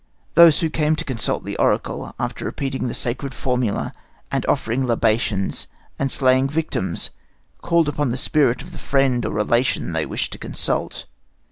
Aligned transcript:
Those 0.33 0.61
who 0.61 0.69
came 0.71 0.95
to 0.95 1.05
consult 1.05 1.45
the 1.45 1.55
oracle, 1.57 2.15
after 2.19 2.43
repeating 2.43 2.87
the 2.87 2.95
sacred 2.95 3.35
formula 3.35 3.93
and 4.31 4.43
offering 4.47 4.87
libations 4.87 5.67
and 5.99 6.11
slaying 6.11 6.49
victims, 6.49 7.11
called 7.61 7.87
upon 7.87 8.09
the 8.09 8.17
spirit 8.17 8.63
of 8.63 8.71
the 8.71 8.79
friend 8.79 9.23
or 9.27 9.31
relation 9.31 9.93
they 9.93 10.07
wished 10.07 10.31
to 10.33 10.39
consult. 10.39 11.05